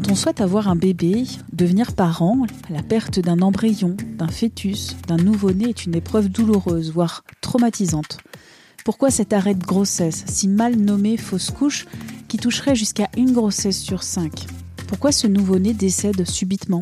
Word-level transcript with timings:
Quand 0.00 0.12
on 0.12 0.16
souhaite 0.16 0.40
avoir 0.40 0.68
un 0.68 0.76
bébé, 0.76 1.24
devenir 1.52 1.92
parent, 1.92 2.46
la 2.70 2.82
perte 2.82 3.20
d'un 3.20 3.42
embryon, 3.42 3.98
d'un 4.16 4.28
fœtus, 4.28 4.96
d'un 5.06 5.18
nouveau-né 5.18 5.68
est 5.68 5.84
une 5.84 5.94
épreuve 5.94 6.30
douloureuse, 6.30 6.90
voire 6.90 7.22
traumatisante. 7.42 8.16
Pourquoi 8.82 9.10
cet 9.10 9.34
arrêt 9.34 9.54
de 9.54 9.62
grossesse, 9.62 10.24
si 10.26 10.48
mal 10.48 10.76
nommé 10.76 11.18
fausse 11.18 11.50
couche, 11.50 11.86
qui 12.28 12.38
toucherait 12.38 12.74
jusqu'à 12.74 13.10
une 13.18 13.32
grossesse 13.32 13.78
sur 13.78 14.02
cinq? 14.02 14.46
Pourquoi 14.86 15.12
ce 15.12 15.26
nouveau-né 15.26 15.74
décède 15.74 16.26
subitement? 16.26 16.80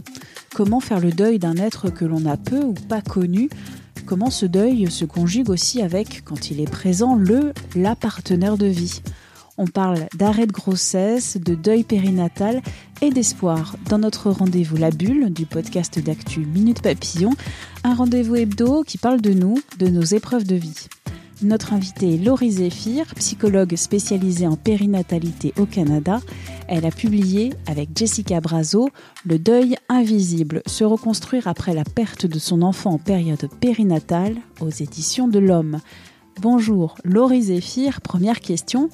Comment 0.55 0.79
faire 0.79 1.01
le 1.01 1.11
deuil 1.11 1.41
d'un 1.41 1.57
être 1.57 1.91
que 1.91 2.05
l'on 2.05 2.25
a 2.25 2.37
peu 2.37 2.63
ou 2.63 2.75
pas 2.75 3.03
connu? 3.03 3.51
Comment 4.07 4.31
ce 4.31 4.47
deuil 4.47 4.89
se 4.93 5.05
conjugue 5.05 5.51
aussi 5.51 5.83
avec, 5.83 6.23
quand 6.25 6.53
il 6.53 6.61
est 6.61 6.71
présent, 6.71 7.17
le, 7.17 7.53
la 7.75 7.97
partenaire 7.97 8.57
de 8.57 8.67
vie? 8.67 9.03
On 9.61 9.67
parle 9.67 10.07
d'arrêt 10.15 10.47
de 10.47 10.53
grossesse, 10.53 11.37
de 11.37 11.57
deuil 11.57 11.83
périnatal 11.83 12.63
et 13.01 13.11
d'espoir 13.11 13.77
dans 13.89 13.99
notre 13.99 14.31
rendez-vous 14.31 14.77
La 14.77 14.91
Bulle 14.91 15.33
du 15.33 15.47
podcast 15.47 15.99
d'actu 15.99 16.41
Minute 16.41 16.83
Papillon, 16.83 17.31
un 17.85 17.95
rendez-vous 17.95 18.37
hebdo 18.37 18.83
qui 18.83 18.99
parle 18.99 19.21
de 19.21 19.33
nous, 19.33 19.59
de 19.79 19.89
nos 19.89 20.03
épreuves 20.03 20.45
de 20.45 20.57
vie. 20.57 20.89
Notre 21.43 21.73
invitée 21.73 22.15
est 22.15 22.25
Laurie 22.25 22.51
Zéphir, 22.51 23.07
psychologue 23.15 23.77
spécialisée 23.77 24.49
en 24.49 24.57
périnatalité 24.57 25.55
au 25.59 25.67
Canada. 25.67 26.21
Elle 26.67 26.85
a 26.85 26.91
publié 26.91 27.53
avec 27.67 27.91
Jessica 27.97 28.41
Brazo 28.41 28.91
Le 29.25 29.39
deuil 29.39 29.77
invisible, 29.89 30.63
se 30.67 30.83
reconstruire 30.83 31.47
après 31.47 31.75
la 31.75 31.85
perte 31.85 32.27
de 32.27 32.39
son 32.39 32.63
enfant 32.63 32.95
en 32.95 32.99
période 32.99 33.49
périnatale 33.61 34.37
aux 34.61 34.71
éditions 34.71 35.29
de 35.29 35.39
l'Homme. 35.39 35.81
Bonjour 36.41 36.97
Laurie 37.05 37.43
Zéphir, 37.43 38.01
première 38.01 38.41
question. 38.41 38.91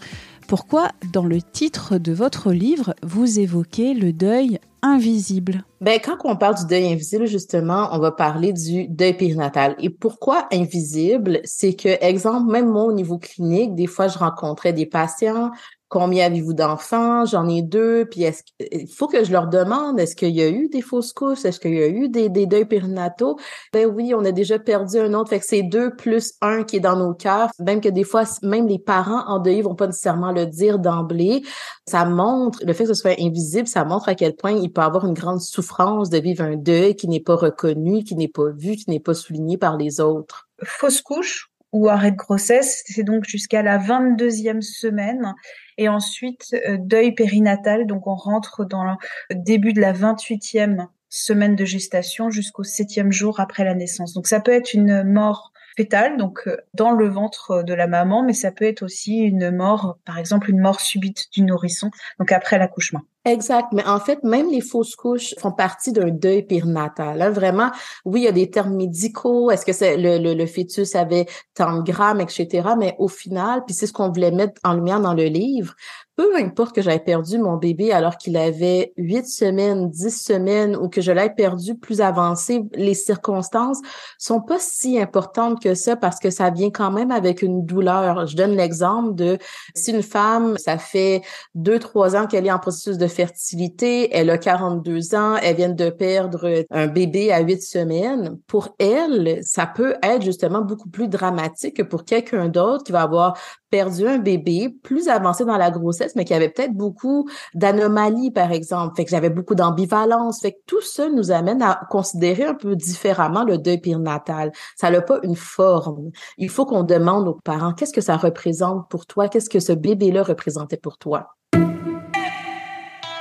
Pourquoi, 0.47 0.91
dans 1.13 1.25
le 1.25 1.41
titre 1.41 1.97
de 1.97 2.13
votre 2.13 2.53
livre, 2.53 2.95
vous 3.03 3.39
évoquez 3.41 3.95
le 3.95 4.13
deuil 4.13 4.59
invisible? 4.83 5.65
Ben, 5.81 5.99
quand 6.03 6.17
on 6.25 6.37
parle 6.37 6.57
du 6.57 6.67
deuil 6.67 6.93
invisible, 6.93 7.27
justement, 7.27 7.89
on 7.93 7.99
va 7.99 8.13
parler 8.13 8.53
du 8.53 8.87
deuil 8.89 9.17
périnatal. 9.17 9.75
Et 9.79 9.89
pourquoi 9.89 10.47
invisible? 10.53 11.41
C'est 11.45 11.75
que, 11.75 11.89
exemple, 12.05 12.51
même 12.53 12.69
moi, 12.69 12.85
au 12.85 12.93
niveau 12.93 13.17
clinique, 13.17 13.75
des 13.75 13.87
fois, 13.87 14.09
je 14.09 14.19
rencontrais 14.19 14.75
des 14.75 14.87
patients 14.87 15.51
Combien 15.95 16.27
avez-vous 16.27 16.55
d'enfants? 16.55 17.25
J'en 17.25 17.49
ai 17.49 17.63
deux. 17.63 18.05
Puis 18.07 18.25
est-ce 18.25 18.43
il 18.59 18.89
faut 18.89 19.07
que 19.07 19.23
je 19.23 19.31
leur 19.31 19.47
demande, 19.47 20.01
est-ce 20.01 20.17
qu'il 20.17 20.35
y 20.35 20.43
a 20.43 20.49
eu 20.49 20.69
des 20.69 20.81
fausses 20.81 21.13
couches? 21.13 21.45
Est-ce 21.45 21.61
qu'il 21.61 21.73
y 21.73 21.83
a 21.85 21.87
eu 21.87 22.09
des, 22.09 22.29
deuils 22.29 22.65
périnataux? 22.65 23.39
Ben 23.73 23.87
oui, 23.87 24.13
on 24.13 24.25
a 24.25 24.33
déjà 24.33 24.59
perdu 24.59 24.99
un 24.99 25.15
autre. 25.15 25.31
Fait 25.31 25.39
que 25.39 25.47
c'est 25.47 25.63
deux 25.63 25.95
plus 25.95 26.33
un 26.41 26.65
qui 26.65 26.79
est 26.79 26.81
dans 26.81 26.97
nos 26.97 27.15
cœurs. 27.15 27.49
Même 27.61 27.81
que 27.81 27.89
des 27.89 28.03
fois, 28.03 28.25
même 28.43 28.67
les 28.67 28.81
parents 28.81 29.25
en 29.29 29.39
deuil 29.39 29.63
vont 29.63 29.77
pas 29.77 29.87
nécessairement 29.87 30.33
le 30.33 30.47
dire 30.47 30.81
d'emblée. 30.81 31.45
Ça 31.89 32.05
montre, 32.05 32.59
le 32.67 32.73
fait 32.73 32.87
que 32.87 32.93
ce 32.93 33.01
soit 33.01 33.15
invisible, 33.21 33.69
ça 33.69 33.85
montre 33.85 34.09
à 34.09 34.17
quel 34.17 34.35
point 34.35 34.51
il 34.51 34.73
peut 34.73 34.81
avoir 34.81 35.07
une 35.07 35.15
grande 35.15 35.43
souffrance 35.43 36.11
de 36.11 36.19
vivre 36.19 36.43
un 36.43 36.57
deuil 36.57 36.97
qui 36.97 37.07
n'est 37.07 37.21
pas 37.21 37.37
reconnu, 37.37 38.03
qui 38.03 38.17
n'est 38.17 38.27
pas 38.27 38.51
vu, 38.51 38.75
qui 38.75 38.91
n'est 38.91 38.99
pas 38.99 39.15
souligné 39.15 39.59
par 39.59 39.77
les 39.77 40.01
autres. 40.01 40.49
Fausse 40.61 41.03
couche 41.03 41.53
ou 41.71 41.89
arrêt 41.89 42.11
de 42.11 42.17
grossesse, 42.17 42.83
c'est 42.87 43.05
donc 43.05 43.27
jusqu'à 43.27 43.63
la 43.63 43.79
22e 43.79 44.61
semaine 44.61 45.35
et 45.79 45.89
ensuite 45.89 46.55
euh, 46.67 46.77
deuil 46.79 47.13
périnatal, 47.13 47.87
donc 47.87 48.07
on 48.07 48.15
rentre 48.15 48.65
dans 48.65 48.85
le 48.85 48.95
début 49.35 49.73
de 49.73 49.81
la 49.81 49.93
28e 49.93 50.87
semaine 51.09 51.57
de 51.57 51.65
gestation 51.65 52.31
jusqu'au 52.31 52.65
septième 52.65 53.13
jour 53.13 53.41
après 53.41 53.65
la 53.65 53.75
naissance. 53.75 54.15
Donc 54.15 54.27
ça 54.27 54.41
peut 54.41 54.53
être 54.53 54.75
une 54.75 55.05
mort 55.05 55.53
fétale, 55.77 56.17
donc 56.17 56.43
euh, 56.47 56.57
dans 56.75 56.93
le 56.93 57.09
ventre 57.09 57.63
de 57.63 57.75
la 57.75 57.87
maman, 57.87 58.23
mais 58.23 58.33
ça 58.33 58.53
peut 58.53 58.65
être 58.65 58.83
aussi 58.83 59.19
une 59.19 59.51
mort, 59.51 59.99
par 60.05 60.19
exemple 60.19 60.51
une 60.51 60.61
mort 60.61 60.81
subite 60.81 61.31
du 61.33 61.43
nourrisson, 61.43 61.91
donc 62.19 62.33
après 62.33 62.59
l'accouchement. 62.59 63.03
Exact, 63.27 63.69
mais 63.73 63.87
en 63.87 64.01
fait, 64.01 64.23
même 64.23 64.51
les 64.51 64.61
fausses 64.61 64.97
couches 64.97 65.35
font 65.39 65.51
partie 65.51 65.93
d'un 65.93 66.11
deuil 66.11 66.43
périnatal. 66.43 67.17
Là, 67.17 67.31
vraiment, 67.31 67.71
oui, 68.05 68.21
il 68.21 68.25
y 68.25 68.29
a 68.29 68.33
des 68.33 68.51
termes 68.51 68.77
médicaux. 68.77 69.51
Est-ce 69.51 69.65
que 69.65 69.73
c'est 69.73 69.97
le, 69.97 70.19
le, 70.19 70.35
le, 70.35 70.47
fœtus 70.47 70.95
avait 70.95 71.25
tant 71.55 71.79
de 71.79 71.91
grammes, 71.91 72.21
etc. 72.21 72.69
Mais 72.79 72.95
au 72.99 73.09
final, 73.09 73.65
puis 73.65 73.75
c'est 73.75 73.87
ce 73.87 73.95
qu'on 73.95 74.11
voulait 74.11 74.31
mettre 74.31 74.61
en 74.63 74.75
lumière 74.75 75.01
dans 75.01 75.15
le 75.15 75.25
livre, 75.25 75.75
peu 76.17 76.37
importe 76.37 76.75
que 76.75 76.83
j'aie 76.83 76.99
perdu 76.99 77.39
mon 77.39 77.57
bébé 77.57 77.93
alors 77.93 78.17
qu'il 78.17 78.37
avait 78.37 78.93
huit 78.97 79.27
semaines, 79.27 79.91
dix 79.91 80.11
semaines 80.11 80.77
ou 80.77 80.89
que 80.89 81.01
je 81.01 81.11
l'ai 81.11 81.31
perdu 81.31 81.75
plus 81.75 82.01
avancé, 82.01 82.63
les 82.75 82.95
circonstances 82.95 83.81
sont 84.19 84.41
pas 84.41 84.59
si 84.61 84.99
importantes 84.99 85.61
que 85.61 85.75
ça 85.75 85.97
parce 85.97 86.21
que 86.21 86.31
ça 86.31 86.51
vient 86.51 86.71
quand 86.71 86.93
même 86.93 87.11
avec 87.11 87.43
une 87.43 87.65
douleur. 87.67 88.27
Je 88.27 88.37
donne 88.37 88.57
l'exemple 88.57 89.15
de 89.15 89.39
si 89.75 89.91
une 89.91 90.03
femme, 90.03 90.57
ça 90.59 90.79
fait 90.79 91.23
deux, 91.55 91.79
trois 91.79 92.15
ans 92.17 92.27
qu'elle 92.27 92.47
est 92.47 92.53
en 92.53 92.59
processus 92.59 92.99
de 92.99 93.07
fertilité, 93.09 94.15
elle 94.17 94.31
a 94.31 94.39
42 94.39 95.15
ans, 95.15 95.37
elle 95.37 95.57
vient 95.57 95.69
de 95.69 95.91
perdre 95.91 96.65
un 96.71 96.87
bébé 96.87 97.33
à 97.33 97.41
huit 97.41 97.63
semaines. 97.63 98.39
Pour 98.47 98.75
elle, 98.79 99.41
ça 99.43 99.67
peut 99.67 99.95
être 100.03 100.23
justement 100.23 100.61
beaucoup 100.61 100.89
plus 100.89 101.09
dramatique 101.09 101.77
que 101.77 101.83
pour 101.83 102.05
quelqu'un 102.05 102.49
d'autre 102.49 102.85
qui 102.85 102.93
va 102.93 103.03
avoir 103.03 103.37
perdu 103.71 104.07
un 104.07 104.19
bébé 104.19 104.69
plus 104.85 105.09
avancé 105.09 105.45
dans 105.45 105.57
la 105.57 105.71
grossesse, 105.71 106.04
mais 106.15 106.25
qui 106.25 106.35
avait 106.35 106.49
peut-être 106.49 106.75
beaucoup 106.75 107.29
d'anomalies, 107.55 108.31
par 108.31 108.53
exemple. 108.53 108.95
Fait 108.97 109.05
que 109.05 109.11
j'avais 109.11 109.31
beaucoup 109.31 109.55
d'ambivalence. 109.55 110.41
Fait 110.41 110.53
que 110.53 110.59
tout 110.67 110.83
ça 110.83 111.09
nous 111.09 111.31
amène 111.31 111.63
à 111.63 111.81
considérer 111.91 112.45
un 112.45 112.55
peu 112.55 112.77
différemment 112.77 113.45
le 113.45 113.59
deuil 113.59 113.79
périnatal. 113.79 114.53
Ça 114.77 114.91
n'a 114.91 115.01
pas 115.01 115.19
une 115.23 115.37
forme. 115.37 116.11
Il 116.39 116.51
faut 116.51 116.67
qu'on 116.67 116.83
demande 116.83 117.29
aux 117.29 117.39
parents 117.45 117.73
qu'est-ce 117.73 117.93
que 117.93 118.01
ça 118.01 118.17
représente 118.17 118.89
pour 118.89 119.07
toi, 119.07 119.29
qu'est-ce 119.29 119.51
que 119.51 119.61
ce 119.61 119.73
bébé-là 119.73 120.23
représentait 120.23 120.77
pour 120.77 120.99
toi? 120.99 121.37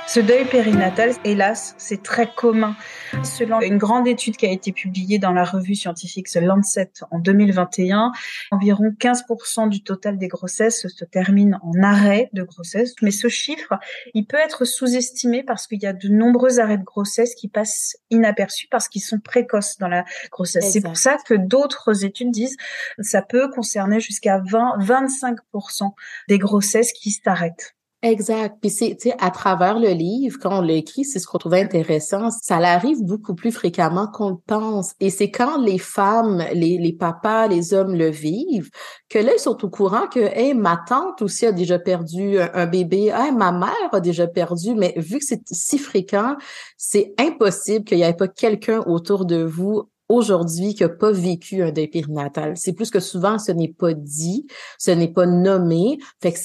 Ce 0.06 0.20
deuil 0.20 0.44
périnatal, 0.44 1.12
hélas, 1.24 1.74
c'est 1.78 2.02
très 2.02 2.30
commun. 2.32 2.76
Selon 3.24 3.60
une 3.60 3.78
grande 3.78 4.06
étude 4.06 4.36
qui 4.36 4.46
a 4.46 4.50
été 4.50 4.70
publiée 4.70 5.18
dans 5.18 5.32
la 5.32 5.44
revue 5.44 5.74
scientifique 5.74 6.28
The 6.28 6.36
Lancet 6.36 6.90
en 7.10 7.18
2021, 7.18 8.12
environ 8.50 8.90
15% 9.00 9.70
du 9.70 9.82
total 9.82 10.18
des 10.18 10.28
grossesses 10.28 10.86
se 10.86 11.04
terminent 11.04 11.58
en 11.62 11.82
arrêt 11.82 12.28
de 12.32 12.42
grossesse. 12.42 12.94
Mais 13.02 13.10
ce 13.10 13.28
chiffre, 13.28 13.74
il 14.12 14.26
peut 14.26 14.36
être 14.36 14.64
sous-estimé 14.64 15.42
parce 15.42 15.66
qu'il 15.66 15.82
y 15.82 15.86
a 15.86 15.94
de 15.94 16.08
nombreux 16.08 16.60
arrêts 16.60 16.78
de 16.78 16.84
grossesse 16.84 17.34
qui 17.34 17.48
passent 17.48 17.96
inaperçus 18.10 18.68
parce 18.70 18.88
qu'ils 18.88 19.02
sont 19.02 19.18
précoces 19.18 19.78
dans 19.78 19.88
la 19.88 20.04
grossesse. 20.30 20.70
C'est 20.70 20.82
pour 20.82 20.98
ça 20.98 21.16
que 21.26 21.34
d'autres 21.34 22.04
études 22.04 22.30
disent 22.30 22.56
que 22.98 23.02
ça 23.02 23.22
peut 23.22 23.48
concerner 23.48 24.00
jusqu'à 24.00 24.38
20-25% 24.38 25.90
des 26.28 26.38
grossesses 26.38 26.92
qui 26.92 27.10
s'arrêtent. 27.10 27.73
Exact. 28.04 28.58
Puis 28.60 28.68
c'est, 28.68 28.96
tu 29.00 29.08
sais, 29.08 29.14
à 29.18 29.30
travers 29.30 29.78
le 29.78 29.88
livre, 29.88 30.36
quand 30.38 30.58
on 30.58 30.60
l'écrit, 30.60 31.04
c'est 31.04 31.18
ce 31.18 31.26
qu'on 31.26 31.38
trouvait 31.38 31.62
intéressant. 31.62 32.28
Ça 32.30 32.60
l'arrive 32.60 33.02
beaucoup 33.02 33.34
plus 33.34 33.50
fréquemment 33.50 34.08
qu'on 34.08 34.28
le 34.28 34.36
pense. 34.46 34.92
Et 35.00 35.08
c'est 35.08 35.30
quand 35.30 35.58
les 35.62 35.78
femmes, 35.78 36.44
les, 36.52 36.76
les 36.76 36.92
papas, 36.92 37.48
les 37.48 37.72
hommes 37.72 37.94
le 37.94 38.10
vivent, 38.10 38.68
que 39.08 39.18
là, 39.18 39.32
ils 39.34 39.40
sont 39.40 39.64
au 39.64 39.70
courant 39.70 40.06
que, 40.06 40.20
hey, 40.20 40.52
ma 40.52 40.78
tante 40.86 41.22
aussi 41.22 41.46
a 41.46 41.52
déjà 41.52 41.78
perdu 41.78 42.38
un, 42.38 42.66
bébé. 42.66 43.06
Hey, 43.06 43.32
ma 43.32 43.52
mère 43.52 43.88
a 43.92 44.00
déjà 44.00 44.26
perdu. 44.26 44.74
Mais 44.74 44.92
vu 44.98 45.18
que 45.18 45.24
c'est 45.24 45.40
si 45.50 45.78
fréquent, 45.78 46.36
c'est 46.76 47.14
impossible 47.18 47.86
qu'il 47.86 47.96
n'y 47.96 48.04
ait 48.04 48.12
pas 48.12 48.28
quelqu'un 48.28 48.82
autour 48.86 49.24
de 49.24 49.42
vous 49.42 49.88
aujourd'hui 50.08 50.74
qui 50.74 50.82
n'a 50.82 50.88
pas 50.88 51.12
vécu 51.12 51.62
un 51.62 51.70
deuil 51.70 51.88
périnatal. 51.88 52.56
C'est 52.56 52.72
plus 52.72 52.90
que 52.90 53.00
souvent, 53.00 53.38
ce 53.38 53.52
n'est 53.52 53.72
pas 53.72 53.94
dit, 53.94 54.46
ce 54.78 54.90
n'est 54.90 55.12
pas 55.12 55.26
nommé, 55.26 55.98
fait 56.20 56.32
que 56.32 56.38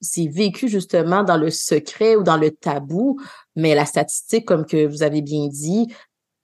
c'est 0.00 0.26
vécu 0.28 0.68
justement 0.68 1.22
dans 1.22 1.36
le 1.36 1.50
secret 1.50 2.16
ou 2.16 2.22
dans 2.22 2.36
le 2.36 2.50
tabou, 2.50 3.18
mais 3.56 3.74
la 3.74 3.84
statistique, 3.84 4.46
comme 4.46 4.64
que 4.64 4.86
vous 4.86 5.02
avez 5.02 5.22
bien 5.22 5.48
dit, 5.48 5.88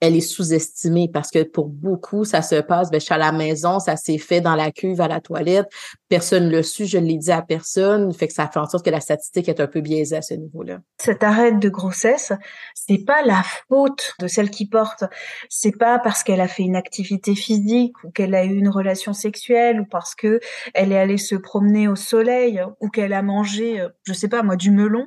elle 0.01 0.15
est 0.15 0.21
sous-estimée 0.21 1.09
parce 1.11 1.29
que 1.29 1.43
pour 1.43 1.67
beaucoup, 1.67 2.23
ça 2.23 2.41
se 2.41 2.55
passe, 2.55 2.89
ben, 2.89 2.99
je 2.99 3.05
suis 3.05 3.13
à 3.13 3.17
la 3.17 3.31
maison, 3.31 3.79
ça 3.79 3.95
s'est 3.95 4.17
fait 4.17 4.41
dans 4.41 4.55
la 4.55 4.71
cuve, 4.71 5.01
à 5.01 5.07
la 5.07 5.19
toilette, 5.19 5.67
personne 6.07 6.45
ne 6.45 6.51
l'a 6.51 6.63
su, 6.63 6.85
je 6.85 6.97
ne 6.97 7.05
l'ai 7.05 7.17
dit 7.17 7.31
à 7.31 7.41
personne, 7.41 8.11
fait 8.13 8.27
que 8.27 8.33
ça 8.33 8.47
fait 8.47 8.59
en 8.59 8.67
sorte 8.67 8.85
que 8.85 8.89
la 8.89 9.01
statistique 9.01 9.49
est 9.49 9.59
un 9.59 9.67
peu 9.67 9.81
biaisée 9.81 10.17
à 10.17 10.21
ce 10.21 10.33
niveau-là. 10.33 10.79
Cet 10.97 11.23
arrêt 11.23 11.51
de 11.51 11.69
grossesse, 11.69 12.31
c'est 12.75 13.03
pas 13.05 13.21
la 13.23 13.43
faute 13.67 14.13
de 14.19 14.27
celle 14.27 14.49
qui 14.49 14.67
porte, 14.67 15.03
c'est 15.49 15.77
pas 15.77 15.99
parce 15.99 16.23
qu'elle 16.23 16.41
a 16.41 16.47
fait 16.47 16.63
une 16.63 16.75
activité 16.75 17.35
physique 17.35 17.93
ou 18.03 18.11
qu'elle 18.11 18.35
a 18.35 18.45
eu 18.45 18.55
une 18.55 18.69
relation 18.69 19.13
sexuelle 19.13 19.81
ou 19.81 19.85
parce 19.85 20.15
que 20.15 20.39
elle 20.73 20.91
est 20.91 20.97
allée 20.97 21.17
se 21.17 21.35
promener 21.35 21.87
au 21.87 21.95
soleil 21.95 22.61
ou 22.79 22.89
qu'elle 22.89 23.13
a 23.13 23.21
mangé, 23.21 23.81
euh, 23.81 23.89
je 24.03 24.13
sais 24.13 24.29
pas 24.29 24.43
moi, 24.43 24.55
du 24.55 24.71
melon 24.71 25.05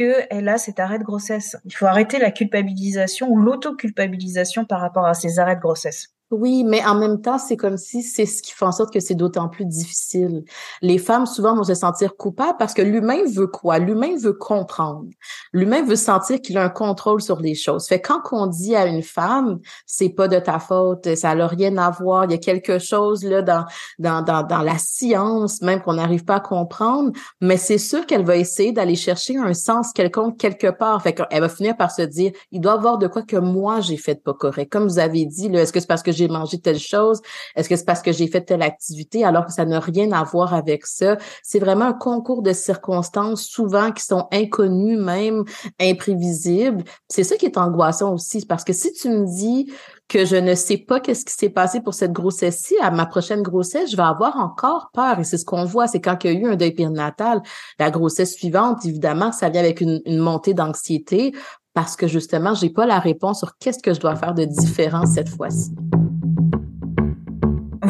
qu'elle 0.00 0.48
a 0.48 0.56
cet 0.56 0.80
arrêt 0.80 0.98
de 0.98 1.04
grossesse. 1.04 1.58
Il 1.66 1.74
faut 1.76 1.84
arrêter 1.84 2.18
la 2.18 2.30
culpabilisation 2.30 3.28
ou 3.28 3.36
l'autoculpabilisation 3.36 4.64
par 4.64 4.80
rapport 4.80 5.04
à 5.04 5.12
ces 5.12 5.38
arrêts 5.38 5.56
de 5.56 5.60
grossesse. 5.60 6.14
Oui, 6.30 6.62
mais 6.62 6.84
en 6.84 6.94
même 6.94 7.20
temps, 7.20 7.38
c'est 7.38 7.56
comme 7.56 7.76
si 7.76 8.04
c'est 8.04 8.24
ce 8.24 8.40
qui 8.40 8.52
fait 8.52 8.64
en 8.64 8.70
sorte 8.70 8.92
que 8.92 9.00
c'est 9.00 9.16
d'autant 9.16 9.48
plus 9.48 9.64
difficile. 9.64 10.44
Les 10.80 10.98
femmes, 10.98 11.26
souvent, 11.26 11.56
vont 11.56 11.64
se 11.64 11.74
sentir 11.74 12.16
coupables 12.16 12.56
parce 12.56 12.72
que 12.72 12.82
l'humain 12.82 13.24
veut 13.26 13.48
quoi? 13.48 13.80
L'humain 13.80 14.16
veut 14.16 14.32
comprendre. 14.32 15.06
L'humain 15.52 15.82
veut 15.82 15.96
sentir 15.96 16.40
qu'il 16.40 16.56
a 16.56 16.62
un 16.62 16.68
contrôle 16.68 17.20
sur 17.20 17.40
les 17.40 17.56
choses. 17.56 17.88
Fait 17.88 18.00
quand 18.00 18.20
on 18.30 18.46
dit 18.46 18.76
à 18.76 18.86
une 18.86 19.02
femme, 19.02 19.58
c'est 19.86 20.10
pas 20.10 20.28
de 20.28 20.38
ta 20.38 20.60
faute, 20.60 21.16
ça 21.16 21.34
n'a 21.34 21.48
rien 21.48 21.76
à 21.78 21.90
voir, 21.90 22.26
il 22.26 22.30
y 22.30 22.34
a 22.34 22.38
quelque 22.38 22.78
chose 22.78 23.24
là 23.24 23.42
dans, 23.42 23.64
dans, 23.98 24.22
dans, 24.22 24.62
la 24.62 24.78
science 24.78 25.62
même 25.62 25.82
qu'on 25.82 25.94
n'arrive 25.94 26.24
pas 26.24 26.36
à 26.36 26.40
comprendre, 26.40 27.10
mais 27.40 27.56
c'est 27.56 27.78
sûr 27.78 28.06
qu'elle 28.06 28.24
va 28.24 28.36
essayer 28.36 28.70
d'aller 28.70 28.94
chercher 28.94 29.36
un 29.36 29.54
sens 29.54 29.92
quelconque 29.92 30.38
quelque 30.38 30.70
part. 30.70 31.02
Fait 31.02 31.12
qu'elle 31.12 31.40
va 31.40 31.48
finir 31.48 31.76
par 31.76 31.90
se 31.90 32.02
dire, 32.02 32.30
il 32.52 32.60
doit 32.60 32.74
y 32.74 32.76
avoir 32.76 32.98
de 32.98 33.08
quoi 33.08 33.22
que 33.22 33.36
moi 33.36 33.80
j'ai 33.80 33.96
fait 33.96 34.14
de 34.14 34.20
pas 34.20 34.34
correct. 34.34 34.70
Comme 34.70 34.84
vous 34.84 35.00
avez 35.00 35.24
dit, 35.24 35.46
est-ce 35.46 35.72
que 35.72 35.80
c'est 35.80 35.88
parce 35.88 36.04
que 36.04 36.19
j'ai 36.20 36.28
mangé 36.28 36.58
telle 36.58 36.78
chose? 36.78 37.20
Est-ce 37.56 37.68
que 37.68 37.76
c'est 37.76 37.84
parce 37.84 38.02
que 38.02 38.12
j'ai 38.12 38.28
fait 38.28 38.42
telle 38.42 38.62
activité 38.62 39.24
alors 39.24 39.46
que 39.46 39.52
ça 39.52 39.64
n'a 39.64 39.80
rien 39.80 40.12
à 40.12 40.22
voir 40.24 40.54
avec 40.54 40.86
ça? 40.86 41.16
C'est 41.42 41.58
vraiment 41.58 41.86
un 41.86 41.92
concours 41.92 42.42
de 42.42 42.52
circonstances 42.52 43.44
souvent 43.44 43.92
qui 43.92 44.04
sont 44.04 44.28
inconnues, 44.32 44.96
même 44.96 45.44
imprévisibles. 45.80 46.84
C'est 47.08 47.24
ça 47.24 47.36
qui 47.36 47.46
est 47.46 47.58
angoissant 47.58 48.14
aussi 48.14 48.44
parce 48.46 48.64
que 48.64 48.72
si 48.72 48.92
tu 48.92 49.08
me 49.08 49.26
dis 49.26 49.72
que 50.08 50.24
je 50.24 50.36
ne 50.36 50.54
sais 50.54 50.76
pas 50.76 51.00
qu'est-ce 51.00 51.24
qui 51.24 51.32
s'est 51.32 51.50
passé 51.50 51.80
pour 51.80 51.94
cette 51.94 52.12
grossesse-ci, 52.12 52.74
à 52.82 52.90
ma 52.90 53.06
prochaine 53.06 53.42
grossesse, 53.42 53.92
je 53.92 53.96
vais 53.96 54.02
avoir 54.02 54.36
encore 54.36 54.90
peur. 54.92 55.20
Et 55.20 55.24
c'est 55.24 55.38
ce 55.38 55.44
qu'on 55.44 55.64
voit, 55.64 55.86
c'est 55.86 56.00
quand 56.00 56.16
il 56.24 56.32
y 56.32 56.36
a 56.36 56.38
eu 56.38 56.46
un 56.50 56.56
deuil 56.56 56.72
périnatal, 56.72 57.40
la 57.78 57.90
grossesse 57.90 58.34
suivante, 58.34 58.84
évidemment, 58.84 59.30
ça 59.30 59.48
vient 59.48 59.60
avec 59.60 59.80
une, 59.80 60.02
une 60.04 60.18
montée 60.18 60.52
d'anxiété 60.52 61.32
parce 61.74 61.94
que 61.94 62.08
justement, 62.08 62.54
j'ai 62.54 62.70
pas 62.70 62.86
la 62.86 62.98
réponse 62.98 63.38
sur 63.38 63.56
qu'est-ce 63.58 63.78
que 63.78 63.94
je 63.94 64.00
dois 64.00 64.16
faire 64.16 64.34
de 64.34 64.44
différent 64.44 65.06
cette 65.06 65.28
fois-ci. 65.28 65.70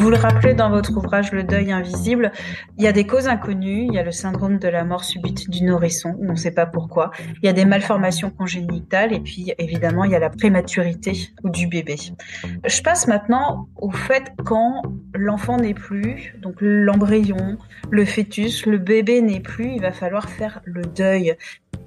Vous 0.01 0.09
le 0.09 0.17
rappelez 0.17 0.55
dans 0.55 0.71
votre 0.71 0.97
ouvrage 0.97 1.31
Le 1.31 1.43
deuil 1.43 1.71
invisible, 1.71 2.31
il 2.79 2.83
y 2.83 2.87
a 2.87 2.91
des 2.91 3.05
causes 3.05 3.27
inconnues, 3.27 3.85
il 3.87 3.93
y 3.93 3.99
a 3.99 4.03
le 4.03 4.11
syndrome 4.11 4.57
de 4.57 4.67
la 4.67 4.83
mort 4.83 5.03
subite 5.03 5.47
du 5.47 5.63
nourrisson, 5.63 6.17
on 6.19 6.31
ne 6.31 6.35
sait 6.35 6.55
pas 6.55 6.65
pourquoi, 6.65 7.11
il 7.19 7.45
y 7.45 7.49
a 7.49 7.53
des 7.53 7.65
malformations 7.65 8.31
congénitales 8.31 9.13
et 9.13 9.19
puis 9.19 9.53
évidemment 9.59 10.03
il 10.03 10.09
y 10.09 10.15
a 10.15 10.19
la 10.19 10.31
prématurité 10.31 11.29
du 11.43 11.67
bébé. 11.67 11.97
Je 12.65 12.81
passe 12.81 13.07
maintenant 13.07 13.69
au 13.75 13.91
fait 13.91 14.33
quand 14.43 14.81
l'enfant 15.13 15.57
n'est 15.57 15.75
plus, 15.75 16.33
donc 16.41 16.55
l'embryon, 16.61 17.59
le 17.91 18.03
fœtus, 18.03 18.65
le 18.65 18.79
bébé 18.79 19.21
n'est 19.21 19.39
plus, 19.39 19.73
il 19.75 19.81
va 19.81 19.91
falloir 19.91 20.29
faire 20.29 20.61
le 20.65 20.81
deuil. 20.81 21.35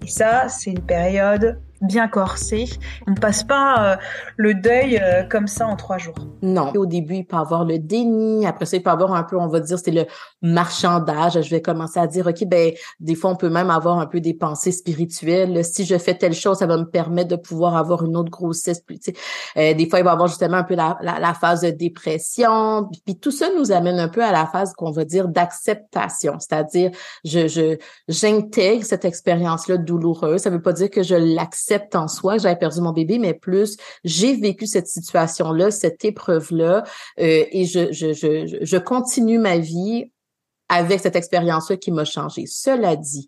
Et 0.05 0.07
ça, 0.07 0.49
c'est 0.49 0.71
une 0.71 0.87
période 0.87 1.61
bien 1.87 2.09
corsé. 2.09 2.67
On 3.07 3.13
ne 3.13 3.17
passe 3.17 3.45
pas 3.45 3.93
euh, 3.93 3.97
le 4.37 4.55
deuil 4.55 4.99
euh, 4.99 5.23
comme 5.25 5.47
ça 5.47 5.67
en 5.67 5.77
trois 5.77 5.99
jours. 5.99 6.15
Non. 6.43 6.73
Au 6.77 6.87
début, 6.87 7.17
il 7.17 7.27
peut 7.27 7.37
avoir 7.37 7.65
le 7.65 7.79
déni. 7.79 8.47
Après 8.47 8.67
ça, 8.67 8.77
il 8.77 8.83
peut 8.83 8.91
avoir 8.91 9.15
un 9.15 9.23
peu, 9.23 9.37
on 9.37 9.49
va 9.49 9.61
dire, 9.61 9.79
c'est 9.79 9.91
le 9.91 10.07
marchandage. 10.43 11.41
Je 11.41 11.51
vais 11.51 11.63
commencer 11.63 12.01
à 12.01 12.07
dire, 12.07 12.27
OK, 12.27 12.45
ben, 12.47 12.73
des 13.01 13.15
fois, 13.15 13.31
on 13.31 13.37
peut 13.37 13.51
même 13.51 13.71
avoir 13.71 13.99
un 13.99 14.07
peu 14.07 14.21
des 14.21 14.35
pensées 14.35 14.73
spirituelles. 14.73 15.65
Si 15.65 15.85
je 15.85 15.99
fais 15.99 16.15
telle 16.15 16.35
chose, 16.35 16.59
ça 16.59 16.67
va 16.67 16.77
me 16.77 16.89
permettre 16.89 17.29
de 17.29 17.37
pouvoir 17.37 17.77
avoir 17.77 18.05
une 18.05 18.17
autre 18.17 18.31
grossesse. 18.31 18.81
Plus, 18.81 18.99
euh, 19.57 19.75
des 19.75 19.89
fois, 19.89 20.01
il 20.01 20.05
va 20.05 20.13
avoir 20.13 20.29
justement 20.29 20.59
un 20.59 20.65
peu 20.65 20.75
la, 20.75 21.35
phase 21.41 21.63
de 21.63 21.71
dépression. 21.71 22.89
Puis, 23.05 23.19
tout 23.19 23.31
ça 23.31 23.47
nous 23.57 23.73
amène 23.73 23.99
un 23.99 24.09
peu 24.09 24.23
à 24.23 24.33
la 24.33 24.47
phase 24.47 24.73
qu'on 24.73 24.91
va 24.91 25.05
dire 25.05 25.29
d'acceptation. 25.29 26.39
C'est-à-dire, 26.39 26.91
je, 27.25 27.77
j'intègre 28.09 28.85
cette 28.85 29.05
expérience-là 29.05 29.77
douloureuse. 29.77 30.43
Ça 30.43 30.51
veut 30.51 30.63
pas 30.63 30.73
dire 30.73 30.91
que 30.91 31.03
je 31.03 31.15
l'accepte 31.15 31.74
en 31.95 32.09
soi 32.09 32.39
j'avais 32.39 32.57
perdu 32.57 32.81
mon 32.81 32.93
bébé, 32.93 33.19
mais 33.19 33.35
plus 33.35 33.77
j'ai 34.05 34.35
vécu 34.35 34.67
cette 34.67 34.89
situation-là, 34.89 35.71
cette 35.71 36.05
épreuve-là, 36.05 36.85
euh, 37.21 37.45
et 37.51 37.65
je, 37.65 37.93
je, 37.93 38.13
je, 38.13 38.59
je 38.61 38.77
continue 38.77 39.39
ma 39.39 39.59
vie 39.59 40.11
avec 40.69 41.01
cette 41.01 41.17
expérience-là 41.17 41.77
qui 41.77 41.93
m'a 41.93 42.05
changé. 42.05 42.45
Cela 42.47 42.97
dit, 42.97 43.27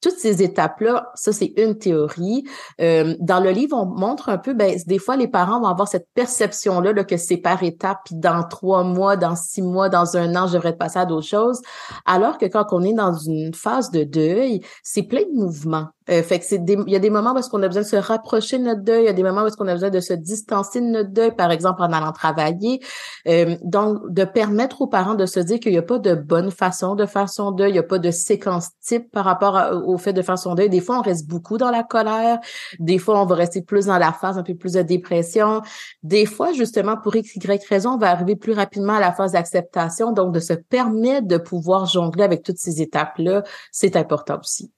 toutes 0.00 0.18
ces 0.18 0.42
étapes-là, 0.42 1.10
ça 1.14 1.32
c'est 1.32 1.52
une 1.56 1.76
théorie. 1.76 2.44
Euh, 2.80 3.16
dans 3.18 3.40
le 3.40 3.50
livre, 3.50 3.76
on 3.76 3.86
montre 3.86 4.28
un 4.28 4.38
peu, 4.38 4.54
ben, 4.54 4.78
des 4.86 4.98
fois 4.98 5.16
les 5.16 5.26
parents 5.28 5.60
vont 5.60 5.66
avoir 5.66 5.88
cette 5.88 6.06
perception-là 6.14 6.92
là, 6.92 7.04
que 7.04 7.16
c'est 7.16 7.38
par 7.38 7.62
étapes, 7.62 7.98
puis 8.04 8.14
dans 8.14 8.44
trois 8.44 8.84
mois, 8.84 9.16
dans 9.16 9.34
six 9.34 9.62
mois, 9.62 9.88
dans 9.88 10.16
un 10.16 10.36
an, 10.36 10.46
je 10.46 10.54
devrais 10.54 10.76
passer 10.76 11.00
à 11.00 11.06
d'autres 11.06 11.26
choses. 11.26 11.60
Alors 12.06 12.38
que 12.38 12.46
quand 12.46 12.66
on 12.70 12.82
est 12.82 12.92
dans 12.92 13.14
une 13.14 13.52
phase 13.54 13.90
de 13.90 14.04
deuil, 14.04 14.60
c'est 14.84 15.02
plein 15.02 15.22
de 15.22 15.34
mouvements. 15.34 15.88
Euh, 16.10 16.22
fait 16.22 16.38
que 16.38 16.44
c'est 16.44 16.62
il 16.68 16.92
y 16.92 16.96
a 16.96 16.98
des 16.98 17.10
moments 17.10 17.34
où 17.34 17.38
est-ce 17.38 17.50
qu'on 17.50 17.62
a 17.62 17.66
besoin 17.66 17.82
de 17.82 17.86
se 17.86 17.96
rapprocher 17.96 18.58
de 18.58 18.64
notre 18.64 18.82
deuil, 18.82 19.02
il 19.02 19.06
y 19.06 19.08
a 19.08 19.12
des 19.12 19.22
moments 19.22 19.42
où 19.42 19.46
est-ce 19.46 19.56
qu'on 19.56 19.68
a 19.68 19.74
besoin 19.74 19.90
de 19.90 20.00
se 20.00 20.12
distancer 20.12 20.80
de 20.80 20.86
notre 20.86 21.10
deuil, 21.10 21.34
par 21.34 21.50
exemple 21.50 21.82
en 21.82 21.92
allant 21.92 22.12
travailler. 22.12 22.80
Euh, 23.26 23.56
donc, 23.62 23.98
de 24.10 24.24
permettre 24.24 24.82
aux 24.82 24.86
parents 24.86 25.14
de 25.14 25.26
se 25.26 25.40
dire 25.40 25.60
qu'il 25.60 25.72
n'y 25.72 25.78
a 25.78 25.82
pas 25.82 25.98
de 25.98 26.14
bonne 26.14 26.50
façon 26.50 26.94
de 26.94 27.06
faire 27.06 27.28
son 27.28 27.52
deuil, 27.52 27.70
il 27.70 27.74
n'y 27.74 27.78
a 27.78 27.84
pas 27.84 27.98
de 27.98 28.10
séquence 28.10 28.70
type 28.80 29.10
par 29.10 29.24
rapport 29.24 29.58
au 29.86 29.98
fait 29.98 30.12
de 30.12 30.22
faire 30.22 30.38
son 30.38 30.54
deuil. 30.54 30.68
Des 30.68 30.80
fois, 30.80 30.98
on 30.98 31.02
reste 31.02 31.26
beaucoup 31.28 31.58
dans 31.58 31.70
la 31.70 31.82
colère, 31.82 32.38
des 32.78 32.98
fois, 32.98 33.20
on 33.20 33.26
va 33.26 33.34
rester 33.34 33.62
plus 33.62 33.86
dans 33.86 33.98
la 33.98 34.12
phase 34.12 34.38
un 34.38 34.42
peu 34.42 34.54
plus 34.54 34.72
de 34.72 34.82
dépression. 34.82 35.62
Des 36.02 36.26
fois, 36.26 36.52
justement, 36.52 36.96
pour 36.96 37.14
X, 37.16 37.36
Y 37.36 37.64
raison, 37.68 37.92
on 37.92 37.98
va 37.98 38.10
arriver 38.10 38.36
plus 38.36 38.52
rapidement 38.52 38.94
à 38.94 39.00
la 39.00 39.12
phase 39.12 39.32
d'acceptation. 39.32 40.12
Donc, 40.12 40.32
de 40.32 40.40
se 40.40 40.54
permettre 40.54 41.26
de 41.26 41.36
pouvoir 41.36 41.86
jongler 41.86 42.24
avec 42.24 42.42
toutes 42.42 42.58
ces 42.58 42.80
étapes-là, 42.80 43.42
c'est 43.72 43.96
important 43.96 44.38
aussi 44.40 44.72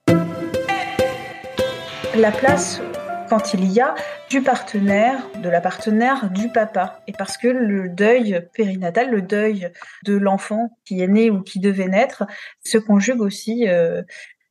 la 2.15 2.33
place 2.33 2.81
quand 3.29 3.55
il 3.55 3.71
y 3.71 3.81
a 3.81 3.95
du 4.29 4.43
partenaire, 4.43 5.19
de 5.41 5.49
la 5.49 5.61
partenaire 5.61 6.31
du 6.31 6.49
papa. 6.49 7.01
Et 7.07 7.13
parce 7.13 7.37
que 7.37 7.47
le 7.47 7.89
deuil 7.89 8.45
périnatal, 8.53 9.11
le 9.11 9.23
deuil 9.23 9.71
de 10.05 10.17
l'enfant 10.17 10.77
qui 10.85 11.01
est 11.01 11.07
né 11.07 11.31
ou 11.31 11.41
qui 11.41 11.61
devait 11.61 11.87
naître, 11.87 12.25
se 12.65 12.79
conjugue 12.79 13.21
aussi 13.21 13.69
euh, 13.69 14.03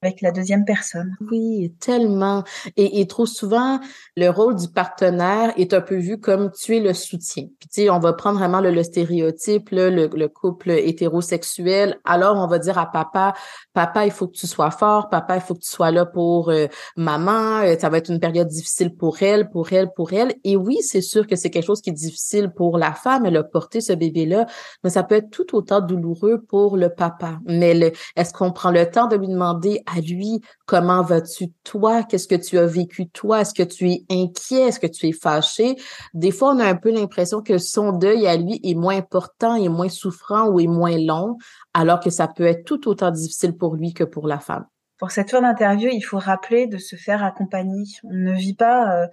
avec 0.02 0.22
la 0.22 0.32
deuxième 0.32 0.66
personne. 0.66 1.16
Oui, 1.30 1.74
tellement. 1.80 2.44
Et, 2.78 3.02
et, 3.02 3.08
trop 3.08 3.26
souvent, 3.26 3.80
le 4.16 4.30
rôle 4.30 4.56
du 4.56 4.70
partenaire 4.70 5.54
est 5.58 5.74
un 5.74 5.82
peu 5.82 5.98
vu 5.98 6.20
comme 6.20 6.52
tu 6.52 6.78
es 6.78 6.80
le 6.80 6.94
soutien. 6.94 7.48
Puis 7.60 7.70
tu 7.70 7.82
sais, 7.82 7.90
on 7.90 8.00
va 8.00 8.14
prendre 8.14 8.40
vraiment 8.40 8.62
le, 8.62 8.84
stéréotype, 8.84 9.70
le, 9.72 9.90
le, 10.08 10.28
couple 10.28 10.72
hétérosexuel. 10.72 12.00
Alors, 12.06 12.38
on 12.38 12.48
va 12.48 12.60
dire 12.60 12.78
à 12.78 12.90
papa, 12.90 13.34
papa, 13.74 14.06
il 14.06 14.12
faut 14.12 14.28
que 14.28 14.38
tu 14.38 14.48
sois 14.48 14.72
fort, 14.72 15.10
papa, 15.10 15.36
il 15.36 15.42
faut 15.42 15.54
que 15.54 15.62
tu 15.62 15.70
sois 15.70 15.92
là 15.92 16.06
pour 16.06 16.50
euh, 16.50 16.68
maman. 16.96 17.62
Euh, 17.64 17.76
ça 17.78 17.90
va 17.90 17.98
être 17.98 18.10
une 18.10 18.20
période 18.20 18.48
difficile 18.48 18.96
pour 18.96 19.22
elle, 19.22 19.50
pour 19.50 19.74
elle, 19.74 19.92
pour 19.94 20.14
elle. 20.14 20.34
Et 20.46 20.56
oui, 20.56 20.78
c'est 20.82 21.02
sûr 21.02 21.28
que 21.28 21.36
c'est 21.36 21.50
quelque 21.50 21.66
chose 21.66 21.82
qui 21.82 21.90
est 21.90 21.94
difficile 21.94 22.52
pour 22.56 22.78
la 22.78 22.94
femme, 22.94 23.26
elle 23.26 23.38
a 23.38 23.44
porté 23.44 23.82
ce 23.82 23.94
bébé-là, 23.94 24.46
mais 24.84 24.90
ça 24.90 25.04
peut 25.04 25.16
être 25.16 25.30
tout 25.30 25.56
autant 25.56 25.82
douloureux 25.82 26.42
pour 26.48 26.78
le 26.78 26.90
papa. 26.90 27.40
Mais 27.46 27.94
est-ce 28.16 28.34
qu'on 28.34 28.52
prend 28.52 28.72
le 28.72 28.90
temps 28.90 29.08
de 29.08 29.16
lui 29.16 29.28
demander 29.28 29.82
à 29.96 30.02
lui, 30.02 30.42
comment 30.66 31.02
vas-tu 31.02 31.48
toi, 31.64 32.04
qu'est-ce 32.04 32.28
que 32.28 32.36
tu 32.36 32.58
as 32.58 32.66
vécu 32.66 33.10
toi, 33.10 33.42
est-ce 33.42 33.54
que 33.54 33.64
tu 33.64 33.90
es 33.90 34.04
inquiet, 34.10 34.68
est-ce 34.68 34.80
que 34.80 34.88
tu 34.88 35.08
es 35.08 35.12
fâché? 35.12 35.76
Des 36.14 36.32
fois, 36.32 36.54
on 36.54 36.60
a 36.60 36.66
un 36.66 36.76
peu 36.76 36.92
l'impression 36.92 37.42
que 37.42 37.58
son 37.58 37.92
deuil 37.92 38.28
à 38.28 38.38
lui 38.38 38.60
est 38.64 38.76
moins 38.76 38.98
important, 38.98 39.56
est 39.56 39.70
moins 39.70 39.90
souffrant 39.90 40.50
ou 40.50 40.60
est 40.60 40.68
moins 40.68 40.98
long, 40.98 41.38
alors 41.74 42.00
que 42.00 42.10
ça 42.10 42.28
peut 42.28 42.46
être 42.46 42.64
tout 42.66 42.88
autant 42.88 43.12
difficile 43.12 43.56
pour 43.56 43.76
lui 43.76 43.94
que 43.94 44.04
pour 44.04 44.28
la 44.28 44.40
femme. 44.40 44.66
Pour 44.98 45.12
cette 45.12 45.32
fin 45.32 45.42
d'interview, 45.42 45.90
il 45.92 46.02
faut 46.02 46.20
rappeler 46.20 46.68
de 46.68 46.78
se 46.78 46.98
faire 46.98 47.24
accompagner. 47.24 47.84
On 48.04 48.14
ne 48.14 48.34
vit 48.34 48.56
pas 48.56 49.04
euh, 49.04 49.08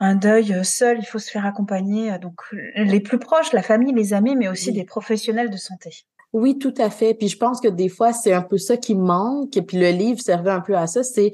un 0.00 0.16
deuil 0.16 0.64
seul, 0.64 0.98
il 0.98 1.04
faut 1.04 1.20
se 1.20 1.30
faire 1.30 1.46
accompagner. 1.46 2.18
Donc 2.18 2.40
les 2.74 3.00
plus 3.00 3.18
proches, 3.18 3.52
la 3.52 3.62
famille, 3.62 3.94
les 3.94 4.14
amis, 4.14 4.34
mais 4.34 4.48
aussi 4.48 4.72
des 4.72 4.84
professionnels 4.84 5.50
de 5.50 5.56
santé. 5.56 6.06
Oui, 6.32 6.58
tout 6.58 6.74
à 6.78 6.90
fait. 6.90 7.14
Puis 7.14 7.28
je 7.28 7.36
pense 7.36 7.60
que 7.60 7.68
des 7.68 7.88
fois, 7.88 8.12
c'est 8.12 8.32
un 8.32 8.42
peu 8.42 8.58
ça 8.58 8.76
qui 8.76 8.94
manque. 8.94 9.58
Puis 9.66 9.78
le 9.78 9.90
livre 9.90 10.20
servait 10.20 10.50
un 10.50 10.60
peu 10.60 10.76
à 10.76 10.86
ça. 10.86 11.02
C'est 11.02 11.32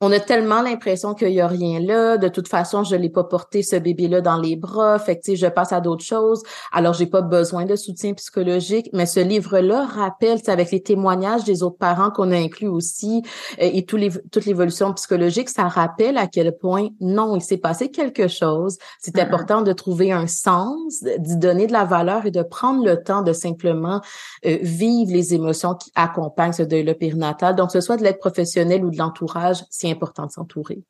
on 0.00 0.10
a 0.12 0.20
tellement 0.20 0.60
l'impression 0.60 1.14
qu'il 1.14 1.30
y 1.30 1.40
a 1.40 1.46
rien 1.46 1.80
là. 1.80 2.18
De 2.18 2.28
toute 2.28 2.48
façon, 2.48 2.82
je 2.84 2.96
l'ai 2.96 3.08
pas 3.08 3.24
porté 3.24 3.62
ce 3.62 3.76
bébé-là 3.76 4.20
dans 4.20 4.38
les 4.38 4.56
bras. 4.56 4.98
Fait 4.98 5.18
que, 5.18 5.34
je 5.34 5.46
passe 5.46 5.72
à 5.72 5.80
d'autres 5.80 6.04
choses. 6.04 6.42
Alors, 6.72 6.94
j'ai 6.94 7.06
pas 7.06 7.22
besoin 7.22 7.64
de 7.64 7.76
soutien 7.76 8.12
psychologique. 8.14 8.90
Mais 8.92 9.06
ce 9.06 9.20
livre-là 9.20 9.86
rappelle, 9.86 10.40
avec 10.48 10.72
les 10.72 10.82
témoignages 10.82 11.44
des 11.44 11.62
autres 11.62 11.78
parents 11.78 12.10
qu'on 12.10 12.32
a 12.32 12.36
inclus 12.36 12.68
aussi 12.68 13.22
euh, 13.60 13.70
et 13.72 13.86
les, 13.92 14.10
toute 14.30 14.44
l'évolution 14.46 14.92
psychologique, 14.94 15.48
ça 15.48 15.68
rappelle 15.68 16.18
à 16.18 16.26
quel 16.26 16.56
point 16.56 16.88
non, 17.00 17.36
il 17.36 17.42
s'est 17.42 17.56
passé 17.56 17.90
quelque 17.90 18.28
chose. 18.28 18.78
C'est 19.00 19.18
important 19.18 19.62
de 19.62 19.72
trouver 19.72 20.12
un 20.12 20.26
sens, 20.26 21.02
d'y 21.18 21.36
donner 21.36 21.66
de 21.66 21.72
la 21.72 21.84
valeur 21.84 22.26
et 22.26 22.30
de 22.30 22.42
prendre 22.42 22.84
le 22.84 23.02
temps 23.02 23.22
de 23.22 23.32
simplement 23.32 24.00
euh, 24.44 24.58
vivre 24.60 25.12
les 25.12 25.34
émotions 25.34 25.74
qui 25.74 25.90
accompagnent 25.94 26.52
ce 26.52 26.62
deuil-là 26.62 26.94
périnatal. 26.94 27.54
Donc, 27.54 27.68
que 27.68 27.72
ce 27.74 27.80
soit 27.80 27.96
de 27.96 28.02
l'aide 28.02 28.18
professionnelle 28.18 28.84
ou 28.84 28.90
de 28.90 28.98
l'entourage, 28.98 29.64
important 29.90 30.26
de 30.26 30.32
s'entourer. 30.32 30.84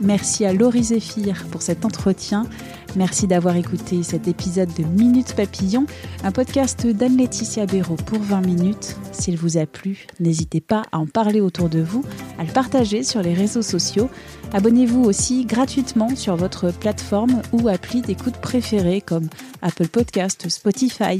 Merci 0.00 0.44
à 0.44 0.52
Laurie 0.52 0.84
Zéphir 0.84 1.44
pour 1.50 1.60
cet 1.62 1.84
entretien. 1.84 2.46
Merci 2.94 3.26
d'avoir 3.26 3.56
écouté 3.56 4.02
cet 4.02 4.28
épisode 4.28 4.72
de 4.74 4.84
Minutes 4.84 5.34
Papillon, 5.34 5.86
un 6.22 6.30
podcast 6.30 6.86
d'Anne-Laetitia 6.86 7.66
Béraud 7.66 7.96
pour 7.96 8.20
20 8.20 8.40
minutes. 8.42 8.96
S'il 9.12 9.36
vous 9.36 9.58
a 9.58 9.66
plu, 9.66 10.06
n'hésitez 10.20 10.60
pas 10.60 10.82
à 10.92 10.98
en 10.98 11.06
parler 11.06 11.40
autour 11.40 11.68
de 11.68 11.80
vous, 11.80 12.04
à 12.38 12.44
le 12.44 12.52
partager 12.52 13.02
sur 13.02 13.22
les 13.22 13.34
réseaux 13.34 13.62
sociaux. 13.62 14.08
Abonnez-vous 14.52 15.02
aussi 15.02 15.44
gratuitement 15.44 16.14
sur 16.14 16.36
votre 16.36 16.72
plateforme 16.72 17.42
ou 17.52 17.68
appli 17.68 18.00
d'écoute 18.00 18.36
préférée 18.36 19.00
comme 19.00 19.28
Apple 19.62 19.88
Podcast, 19.88 20.48
Spotify. 20.48 21.18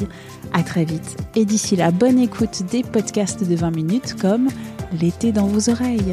À 0.52 0.62
très 0.62 0.84
vite. 0.84 1.16
Et 1.34 1.44
d'ici 1.44 1.74
là, 1.74 1.90
bonne 1.90 2.18
écoute 2.18 2.62
des 2.70 2.82
podcasts 2.82 3.46
de 3.46 3.56
20 3.56 3.72
minutes 3.72 4.14
comme 4.20 4.48
L'été 4.92 5.32
dans 5.32 5.46
vos 5.46 5.68
oreilles. 5.68 6.12